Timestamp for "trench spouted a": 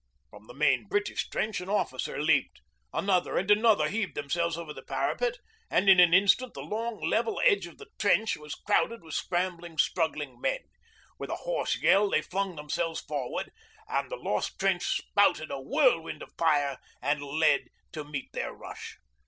14.59-15.61